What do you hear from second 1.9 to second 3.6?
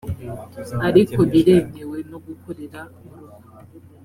no gukorera mu rugo